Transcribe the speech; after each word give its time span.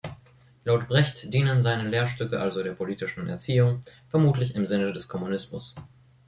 Laut 0.65 0.87
Brecht 0.87 1.31
dienen 1.31 1.61
seine 1.61 1.87
Lehrstücke 1.87 2.39
also 2.39 2.63
der 2.63 2.71
politischen 2.73 3.27
Erziehung, 3.27 3.81
vermutlich 4.09 4.55
im 4.55 4.65
Sinne 4.65 4.93
des 4.93 5.07
Kommunismus. 5.07 5.75